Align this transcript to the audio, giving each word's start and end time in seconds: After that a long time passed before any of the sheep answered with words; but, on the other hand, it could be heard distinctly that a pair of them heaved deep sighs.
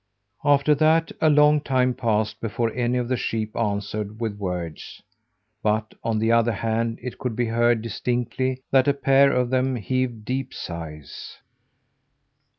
After 0.43 0.73
that 0.73 1.11
a 1.21 1.29
long 1.29 1.61
time 1.61 1.93
passed 1.93 2.41
before 2.41 2.73
any 2.73 2.97
of 2.97 3.07
the 3.07 3.15
sheep 3.15 3.55
answered 3.55 4.19
with 4.19 4.35
words; 4.35 5.03
but, 5.61 5.93
on 6.03 6.17
the 6.17 6.31
other 6.31 6.53
hand, 6.53 6.97
it 7.03 7.19
could 7.19 7.35
be 7.35 7.45
heard 7.45 7.83
distinctly 7.83 8.63
that 8.71 8.87
a 8.87 8.95
pair 8.95 9.31
of 9.31 9.51
them 9.51 9.75
heaved 9.75 10.25
deep 10.25 10.55
sighs. 10.55 11.37